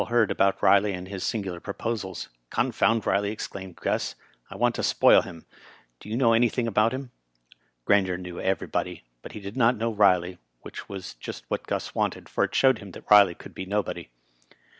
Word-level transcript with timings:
heard 0.09 0.31
about 0.31 0.57
Eiley 0.61 0.95
and 0.97 1.07
his 1.09 1.23
singular 1.23 1.59
proposals." 1.59 2.27
Confound 2.59 3.03
Eiley!" 3.03 3.29
exclaimed 3.31 3.75
Gus. 3.75 4.15
"I 4.49 4.55
want 4.55 4.73
to 4.73 4.81
spoil 4.81 5.21
him. 5.21 5.45
Do 5.99 6.09
you 6.09 6.17
know 6.17 6.33
anything 6.33 6.65
about 6.67 6.91
him?" 6.91 7.11
Grainger 7.85 8.17
knew 8.17 8.39
everybody, 8.41 9.03
but 9.21 9.33
he 9.33 9.39
did 9.39 9.55
not 9.55 9.77
know 9.77 9.91
Ri 9.91 10.17
ley, 10.17 10.37
which 10.63 10.89
was 10.89 11.13
just 11.13 11.43
what 11.49 11.67
Gus 11.67 11.93
wanted, 11.93 12.29
for 12.29 12.43
it 12.43 12.55
showed 12.55 12.79
him 12.79 12.93
that 12.93 13.11
Riley 13.11 13.35
could 13.35 13.53
be 13.53 13.67
nobody. 13.67 14.09